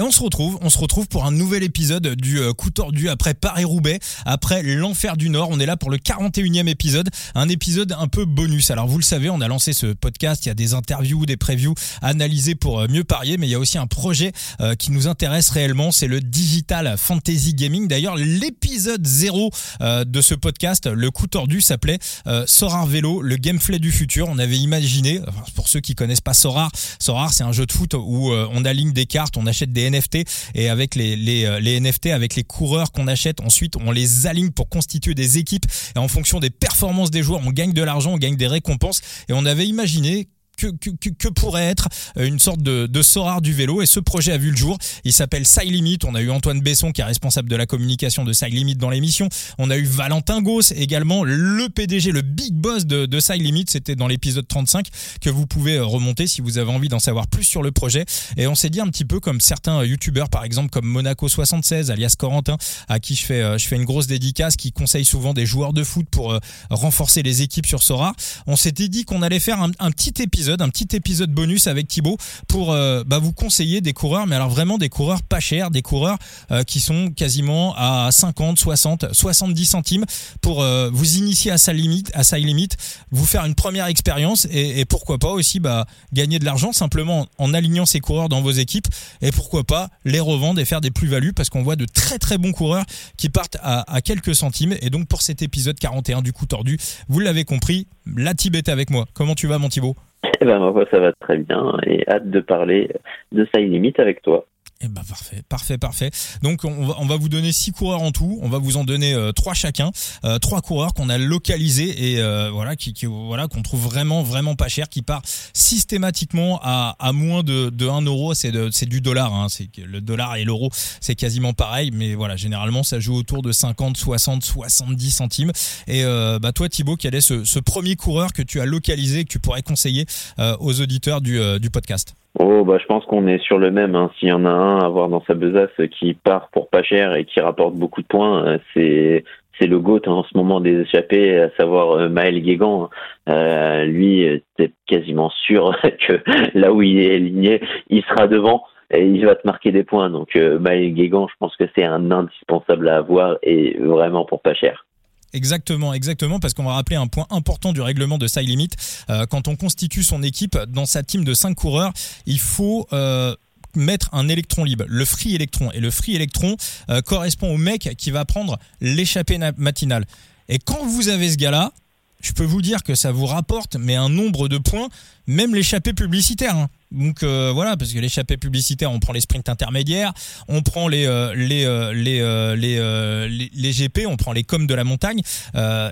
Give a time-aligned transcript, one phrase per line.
[0.00, 3.10] Et on se retrouve, on se retrouve pour un nouvel épisode du euh, coup tordu
[3.10, 5.48] après Paris-Roubaix, après l'enfer du Nord.
[5.50, 8.70] On est là pour le 41e épisode, un épisode un peu bonus.
[8.70, 11.36] Alors vous le savez, on a lancé ce podcast, il y a des interviews, des
[11.36, 14.32] previews analysées pour euh, mieux parier, mais il y a aussi un projet
[14.62, 17.86] euh, qui nous intéresse réellement, c'est le Digital Fantasy Gaming.
[17.86, 21.98] D'ailleurs, l'épisode 0 de ce podcast, le coup tordu, s'appelait
[22.46, 24.28] Sorar Vélo, le gameplay du futur.
[24.30, 25.20] On avait imaginé,
[25.54, 28.92] pour ceux qui connaissent pas Sorar, Sorar c'est un jeu de foot où on aligne
[28.92, 30.18] des cartes, on achète des NFT
[30.54, 34.26] et avec les, les, euh, les NFT, avec les coureurs qu'on achète, ensuite on les
[34.26, 35.66] aligne pour constituer des équipes.
[35.96, 39.00] Et en fonction des performances des joueurs, on gagne de l'argent, on gagne des récompenses.
[39.28, 40.28] Et on avait imaginé
[40.60, 43.82] que, pourrait être euh, une sorte de, de du vélo.
[43.82, 44.78] Et ce projet a vu le jour.
[45.04, 45.98] Il s'appelle Limit.
[46.04, 49.28] On a eu Antoine Besson qui est responsable de la communication de Limit dans l'émission.
[49.58, 53.66] On a eu Valentin Gauss également, le PDG, le big boss de, de Limit.
[53.68, 54.86] C'était dans l'épisode 35
[55.20, 58.04] que vous pouvez euh, remonter si vous avez envie d'en savoir plus sur le projet.
[58.36, 61.90] Et on s'est dit un petit peu comme certains youtubeurs, par exemple comme Monaco 76,
[61.90, 62.56] alias Corentin,
[62.88, 65.72] à qui je fais, euh, je fais une grosse dédicace, qui conseille souvent des joueurs
[65.72, 66.38] de foot pour
[66.70, 68.14] renforcer les équipes sur Sorar.
[68.46, 72.16] On s'était dit qu'on allait faire un petit épisode un petit épisode bonus avec Thibaut
[72.48, 75.82] pour euh, bah, vous conseiller des coureurs, mais alors vraiment des coureurs pas chers, des
[75.82, 76.18] coureurs
[76.50, 80.04] euh, qui sont quasiment à 50, 60, 70 centimes
[80.40, 82.76] pour euh, vous initier à sa limite, à sa limite,
[83.10, 87.54] vous faire une première expérience et, pourquoi pas aussi bah, gagner de l'argent simplement en
[87.54, 88.88] alignant ces coureurs dans vos équipes
[89.20, 92.38] et pourquoi pas les revendre et faire des plus-values parce qu'on voit de très très
[92.38, 92.84] bons coureurs
[93.16, 97.20] qui partent à, quelques centimes et donc pour cet épisode 41 du coup tordu, vous
[97.20, 99.06] l'avez compris, la Tib est avec moi.
[99.14, 99.96] Comment tu vas mon Thibaut?
[100.40, 102.90] Eh ben, moi, ça va très bien et hâte de parler
[103.32, 104.46] de ça limite avec toi.
[104.82, 106.10] Eh ben parfait, parfait, parfait.
[106.42, 108.38] Donc on va, on va vous donner six coureurs en tout.
[108.40, 109.90] On va vous en donner euh, trois chacun,
[110.24, 114.22] euh, trois coureurs qu'on a localisés et euh, voilà qui, qui voilà qu'on trouve vraiment
[114.22, 115.20] vraiment pas cher, qui part
[115.52, 118.32] systématiquement à, à moins de, de 1 euro.
[118.32, 119.34] C'est c'est du dollar.
[119.34, 119.48] Hein.
[119.50, 121.90] C'est le dollar et l'euro, c'est quasiment pareil.
[121.92, 125.52] Mais voilà, généralement ça joue autour de 50, 60, 70 centimes.
[125.88, 126.04] Et
[126.40, 129.40] bah toi Thibaut, quel est ce, ce premier coureur que tu as localisé que tu
[129.40, 130.06] pourrais conseiller
[130.38, 132.14] aux auditeurs du, du podcast?
[132.38, 133.94] Oh, bah, je pense qu'on est sur le même.
[133.94, 134.10] Hein.
[134.18, 137.14] S'il y en a un à voir dans sa besace qui part pour pas cher
[137.14, 139.24] et qui rapporte beaucoup de points, euh, c'est
[139.58, 142.88] c'est le GOAT hein, en ce moment des échappés, à savoir euh, Maël Guégan.
[143.28, 145.76] Euh, lui, c'est quasiment sûr
[146.08, 146.20] que
[146.58, 147.60] là où il est aligné,
[147.90, 150.10] il sera devant et il va te marquer des points.
[150.10, 154.40] Donc euh, Maël Guégan, je pense que c'est un indispensable à avoir et vraiment pour
[154.42, 154.86] pas cher.
[155.32, 158.70] Exactement, exactement, parce qu'on va rappeler un point important du règlement de Side Limit.
[159.10, 161.92] Euh, quand on constitue son équipe dans sa team de 5 coureurs,
[162.26, 163.36] il faut euh,
[163.76, 165.70] mettre un électron libre, le free électron.
[165.72, 166.56] Et le free électron
[166.90, 170.04] euh, correspond au mec qui va prendre l'échappée matinale.
[170.48, 171.72] Et quand vous avez ce gars-là,
[172.20, 174.88] je peux vous dire que ça vous rapporte mais un nombre de points,
[175.26, 176.56] même l'échappée publicitaire.
[176.56, 176.68] Hein.
[176.92, 180.12] Donc euh, voilà, parce que l'échappée publicitaire, on prend les sprints intermédiaires,
[180.48, 182.18] on prend les euh, les, euh, les,
[182.56, 185.22] les, les, GP, on prend les coms de la montagne.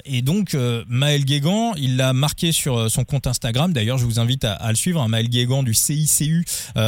[0.04, 0.56] et donc
[0.88, 3.72] Maël Guégan, il l'a marqué sur son compte Instagram.
[3.72, 6.44] D'ailleurs, je vous invite à, le suivre, hein, Maël Guégan du CICU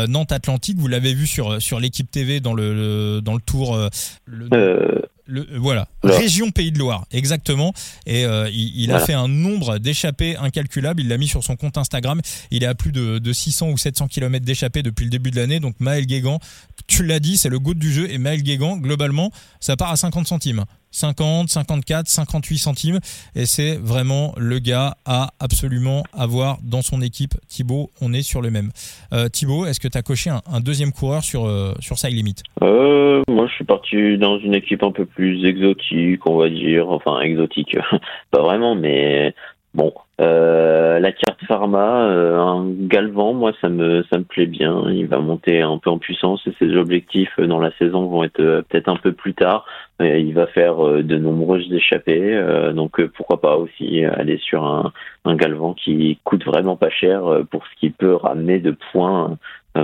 [0.09, 0.79] Nantes Atlantique.
[0.79, 3.79] Vous l'avez vu sur sur l'équipe TV dans le, dans le tour.
[4.27, 5.03] Le...
[5.31, 7.73] Le, voilà, région Pays de Loire, exactement.
[8.07, 11.01] Et il, a fait un nombre d'échappées incalculable.
[11.01, 12.21] Il l'a mis sur son compte Instagram.
[12.51, 15.37] Il est à plus de, de 600 ou 700 km d'échappée depuis le début de
[15.37, 15.61] l'année.
[15.61, 16.41] Donc Maël Guégan,
[16.87, 18.11] tu l'as dit, c'est le goût du jeu.
[18.11, 19.31] Et Maël Guégan, globalement,
[19.61, 20.65] ça part à 50 centimes.
[20.91, 22.99] 50, 54, 58 centimes.
[23.35, 27.35] Et c'est vraiment le gars à absolument avoir dans son équipe.
[27.49, 28.71] Thibaut, on est sur le même.
[29.13, 32.37] Euh, Thibaut, est-ce que tu as coché un, deuxième coureur sur, euh, sur Side Limit?
[32.63, 36.89] Euh, Moi, je suis parti dans une équipe un peu plus exotique, on va dire.
[36.91, 37.77] Enfin, exotique,
[38.31, 39.35] pas vraiment, mais
[39.73, 44.91] Bon, euh, la carte pharma, un galvant, moi ça me ça me plaît bien.
[44.91, 48.65] Il va monter un peu en puissance et ses objectifs dans la saison vont être
[48.69, 49.65] peut-être un peu plus tard.
[50.01, 54.93] Il va faire de nombreuses échappées, donc pourquoi pas aussi aller sur un,
[55.25, 59.37] un galvant qui coûte vraiment pas cher pour ce qu'il peut ramener de points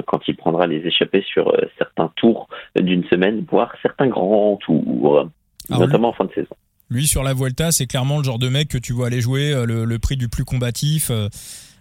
[0.07, 5.29] quand il prendra les échappées sur certains tours d'une semaine, voire certains grands tours,
[5.71, 6.57] ah notamment en fin de saison.
[6.89, 9.53] Lui, sur la Vuelta, c'est clairement le genre de mec que tu vois aller jouer
[9.53, 11.29] euh, le, prix du plus combatif, euh,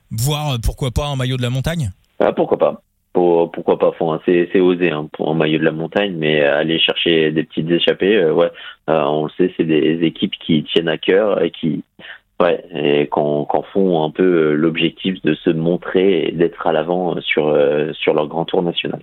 [0.09, 1.91] voire euh, pourquoi pas un maillot de la montagne?
[2.19, 2.81] Ah, Pourquoi pas
[3.15, 7.43] pourquoi pas hein, c'est osé hein, pour maillot de la montagne mais aller chercher des
[7.43, 8.51] petites échappées ouais
[8.87, 11.83] on le sait c'est des équipes qui tiennent à cœur et qui
[12.39, 17.57] ouais et qu'en font un peu l'objectif de se montrer et d'être à l'avant sur
[17.93, 19.01] sur leur grand tour national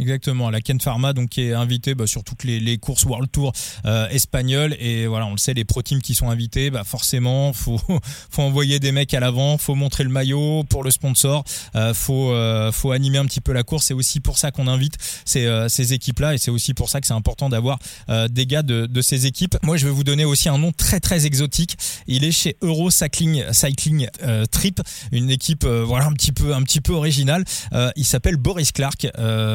[0.00, 3.28] Exactement, la Ken Pharma donc qui est invité bah, sur toutes les, les, courses World
[3.32, 3.52] Tour
[3.84, 7.52] euh, espagnoles et voilà on le sait les pro teams qui sont invités bah forcément
[7.52, 7.80] faut
[8.30, 11.42] faut envoyer des mecs à l'avant, faut montrer le maillot pour le sponsor,
[11.74, 13.86] euh, faut euh, faut animer un petit peu la course.
[13.86, 16.90] C'est aussi pour ça qu'on invite ces, euh, ces équipes là et c'est aussi pour
[16.90, 19.56] ça que c'est important d'avoir euh, des gars de, de ces équipes.
[19.64, 21.76] Moi je vais vous donner aussi un nom très très exotique.
[22.06, 24.08] Il est chez Euro Cycling Cycling
[24.52, 24.80] Trip,
[25.10, 27.44] une équipe voilà un petit peu un petit peu originale.
[27.96, 29.08] il s'appelle Boris Clark.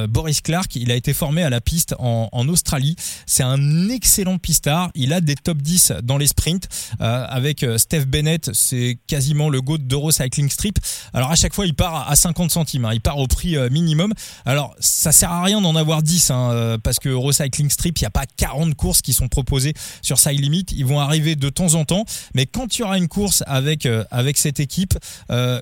[0.10, 2.96] Boris Clark, il a été formé à la piste en, Australie.
[3.26, 4.90] C'est un excellent pistard.
[4.96, 6.68] Il a des top 10 dans les sprints.
[7.02, 10.80] Euh, avec euh, Steph Bennett, c'est quasiment le GOAT d'Eurocycling Strip.
[11.14, 12.86] Alors à chaque fois, il part à 50 centimes.
[12.86, 12.94] Hein.
[12.94, 14.14] Il part au prix euh, minimum.
[14.46, 18.08] Alors ça sert à rien d'en avoir 10 hein, parce que Eurocycling Strip, il n'y
[18.08, 20.66] a pas 40 courses qui sont proposées sur Side Limit.
[20.72, 22.06] Ils vont arriver de temps en temps.
[22.34, 24.98] Mais quand il y aura une course avec, avec cette équipe,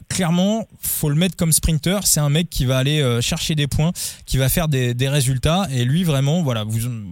[0.10, 2.00] clairement, faut le mettre comme sprinter.
[2.06, 3.92] C'est un mec qui va aller chercher des points,
[4.26, 5.68] qui va faire des, résultats.
[5.72, 6.66] Et lui, vraiment, voilà,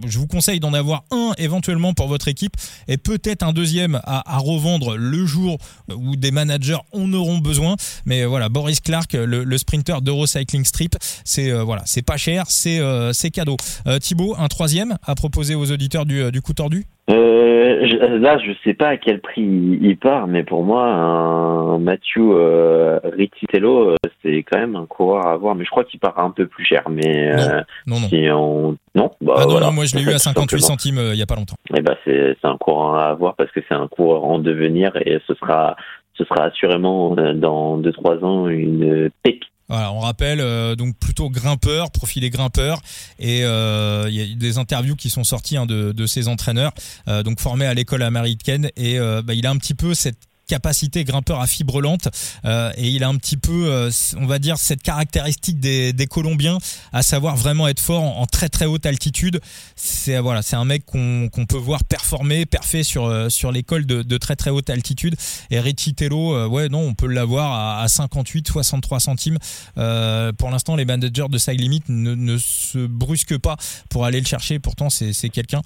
[0.06, 2.56] je vous conseille d'en avoir un éventuellement pour votre équipe
[2.88, 5.58] et peut-être un deuxième à, revendre le jour
[5.94, 7.76] où des managers en auront besoin.
[8.06, 12.44] Mais voilà, Boris Clark, le, le sprinter d'Eurocycling Strip, c'est euh, voilà, c'est pas cher,
[12.48, 13.56] c'est euh, cadeau.
[13.86, 16.86] Euh, Thibaut, un troisième à proposer aux auditeurs du, du coup tordu?
[17.10, 21.78] Euh, je, là, je sais pas à quel prix il part, mais pour moi, un
[21.78, 25.54] Mathieu euh, Rittitello, euh, c'est quand même un coureur à avoir.
[25.54, 26.82] Mais je crois qu'il part un peu plus cher.
[26.88, 28.76] Mais euh, non, non, si on...
[28.94, 31.22] non, bah, ah non, non, moi je l'ai eu à 58 centimes euh, il y
[31.22, 31.56] a pas longtemps.
[31.70, 34.92] Et eh bah, c'est un coureur à avoir parce que c'est un coureur en devenir
[34.96, 35.76] et ce sera
[36.14, 41.92] ce sera assurément dans 2-3 ans une pépite voilà, on rappelle euh, donc plutôt grimpeur,
[41.92, 42.82] profilé grimpeur,
[43.20, 46.72] et euh, il y a des interviews qui sont sorties hein, de, de ses entraîneurs,
[47.06, 50.18] euh, donc formés à l'école américaine, et bah, il a un petit peu cette
[50.50, 52.08] capacité grimpeur à fibre lente
[52.44, 56.08] euh, et il a un petit peu, euh, on va dire, cette caractéristique des, des
[56.08, 56.58] Colombiens,
[56.92, 59.40] à savoir vraiment être fort en, très très haute altitude.
[59.76, 63.86] C'est voilà, c'est un mec qu'on qu'on peut voir performer, parfait sur euh, sur l'école
[63.86, 65.14] de, de, très très haute altitude.
[65.50, 69.38] Et Richie Tello, ouais non, on peut l'avoir à, à 58, 63 centimes.
[69.74, 73.56] pour l'instant, les managers de Side Limit ne, ne se brusquent pas
[73.88, 74.58] pour aller le chercher.
[74.58, 75.62] Pourtant, c'est c'est quelqu'un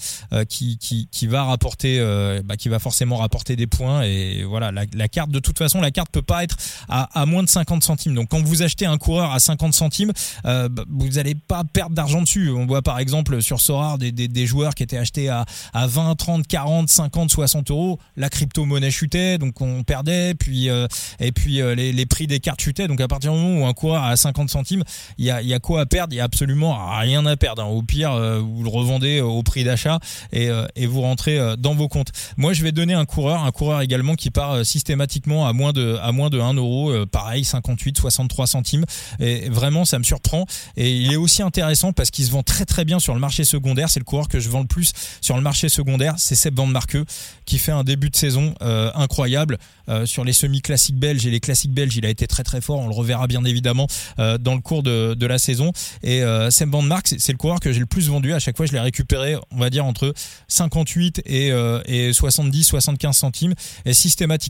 [0.50, 1.98] qui, qui qui va rapporter,
[2.44, 5.90] bah, qui va forcément rapporter des points et voilà la, carte, de toute façon, la
[5.90, 6.56] carte peut pas être
[6.88, 8.14] à, moins de 50 centimes.
[8.14, 10.12] Donc quand vous achetez un coureur à 50 centimes,
[10.44, 12.50] euh, bah, vous n'allez pas perdre d'argent dessus.
[12.50, 16.14] On voit par exemple sur Sorare des, des, joueurs qui étaient achetés à, à 20,
[16.16, 17.98] 30, 40, 50, 60 euros.
[18.16, 20.34] La crypto-monnaie chutait, donc on perdait.
[20.34, 20.86] Puis euh,
[21.20, 22.88] et puis euh, les, les, prix des cartes chutaient.
[22.88, 24.84] Donc à partir du moment où un coureur à 50 centimes,
[25.18, 26.12] il y a, y a quoi à perdre?
[26.12, 27.62] Il y a absolument rien à perdre.
[27.62, 27.66] Hein.
[27.66, 29.98] Au pire, vous le revendez au prix d'achat
[30.32, 32.12] et, et vous rentrez dans vos comptes.
[32.36, 35.96] Moi, je vais donner un coureur, un coureur également qui part systématiquement à moins de
[36.02, 38.84] à moins de 1 euro, euh, pareil 58, 63 centimes.
[39.20, 40.46] Et vraiment, ça me surprend.
[40.76, 43.44] Et il est aussi intéressant parce qu'il se vend très très bien sur le marché
[43.44, 43.90] secondaire.
[43.90, 46.14] C'est le coureur que je vends le plus sur le marché secondaire.
[46.18, 47.04] C'est Seb Van Marqueux
[47.46, 49.58] qui fait un début de saison euh, incroyable
[49.88, 51.96] euh, sur les semi-classiques belges et les classiques belges.
[51.96, 52.80] Il a été très très fort.
[52.80, 53.86] On le reverra bien évidemment
[54.16, 55.72] dans le cours de, de la saison.
[56.02, 58.32] Et Seb Van Mark, c'est le coureur que j'ai le plus vendu.
[58.32, 60.14] À chaque fois, je l'ai récupéré, on va dire entre
[60.48, 61.48] 58 et,
[61.86, 63.54] et 70, 75 centimes.
[63.84, 64.43] Et systématiquement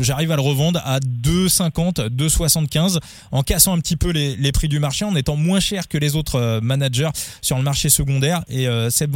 [0.00, 2.98] j'arrive à le revendre à 2,50, 2,75
[3.30, 6.16] en cassant un petit peu les, prix du marché, en étant moins cher que les
[6.16, 7.10] autres euh, managers
[7.40, 8.42] sur le marché secondaire.
[8.48, 9.14] Et euh, Seb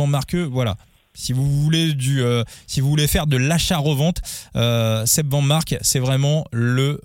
[0.50, 0.76] voilà.
[1.14, 4.20] Si vous voulez du, euh, si vous voulez faire de l'achat-revente,
[4.54, 5.32] euh, Seb
[5.80, 7.00] c'est vraiment le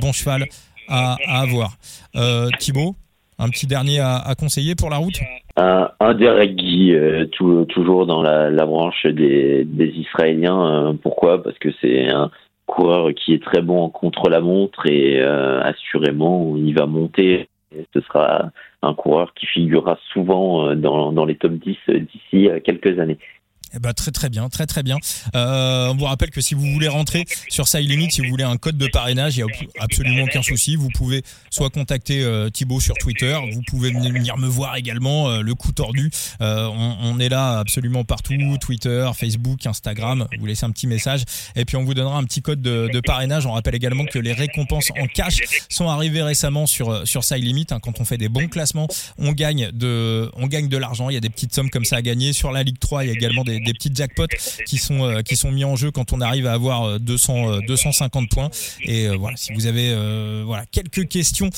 [0.00, 0.46] bon cheval
[0.88, 1.76] à, avoir.
[2.58, 2.94] Thibaut,
[3.38, 5.20] un petit dernier à, conseiller pour la route?
[5.56, 6.94] Un, un Guy,
[7.38, 10.96] toujours dans la, branche des, des Israéliens.
[11.02, 11.42] pourquoi?
[11.42, 12.30] Parce que c'est un,
[12.68, 17.48] coureur qui est très bon contre la montre et euh, assurément il va monter.
[17.94, 18.50] ce sera
[18.82, 23.18] un coureur qui figurera souvent euh, dans, les top 10 d'ici quelques années.
[23.74, 24.96] Eh ben, très très bien, très très bien.
[25.34, 28.44] Euh, on vous rappelle que si vous voulez rentrer sur Side Limit, si vous voulez
[28.44, 30.76] un code de parrainage, il n'y a absolument aucun souci.
[30.76, 35.42] Vous pouvez soit contacter euh, Thibaut sur Twitter, vous pouvez venir me voir également, euh,
[35.42, 36.10] le coup tordu.
[36.40, 40.26] Euh, on, on, est là absolument partout, Twitter, Facebook, Instagram.
[40.38, 41.24] Vous laissez un petit message
[41.56, 43.46] et puis on vous donnera un petit code de, parrainage.
[43.46, 47.66] On rappelle également que les récompenses en cash sont arrivées récemment sur sur Side Limit.
[47.70, 47.78] Hein.
[47.80, 51.10] Quand on fait des bons classements, on gagne de on gagne de l'argent.
[51.10, 53.04] Il y a des petites sommes comme ça à gagner sur la Ligue 3.
[53.04, 54.26] Il y a également des des petits jackpots
[54.66, 58.50] qui sont qui sont mis en jeu quand on arrive à avoir 200 250 points.
[58.82, 59.94] Et voilà, si vous avez
[60.44, 61.50] voilà quelques questions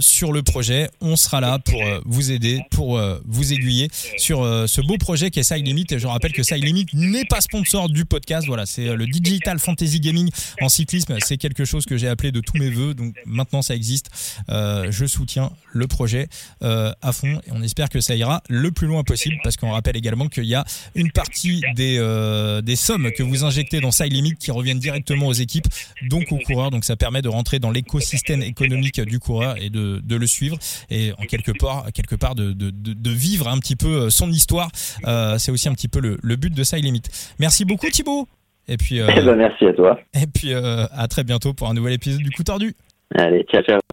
[0.00, 4.96] sur le projet, on sera là pour vous aider, pour vous aiguiller sur ce beau
[4.98, 5.86] projet qui est Side Limit.
[5.90, 8.46] Et je rappelle que Side Limit n'est pas sponsor du podcast.
[8.46, 10.30] Voilà, c'est le Digital Fantasy Gaming
[10.60, 11.16] en cyclisme.
[11.20, 12.94] C'est quelque chose que j'ai appelé de tous mes voeux.
[12.94, 14.10] Donc maintenant ça existe.
[14.48, 16.28] je soutiens le projet
[16.60, 19.96] à fond et on espère que ça ira le plus loin possible parce qu'on rappelle
[19.96, 24.12] également qu'il y a une partie des, euh, des sommes que vous injectez dans Side
[24.12, 25.66] Limit qui reviennent directement aux équipes,
[26.08, 26.70] donc aux coureurs.
[26.70, 30.58] Donc ça permet de rentrer dans l'écosystème économique du coureur et de, de, le suivre
[30.90, 34.70] et en quelque part, quelque part de, de, de vivre un petit peu son histoire.
[35.06, 37.02] Euh, c'est aussi un petit peu le, le but de Side Limit.
[37.38, 38.28] Merci beaucoup Thibaut.
[38.68, 39.98] Et puis, euh, eh ben, merci à toi.
[40.14, 42.74] Et puis à très bientôt pour un nouvel épisode du coup tordu.
[43.14, 43.92] Allez, ciao ciao.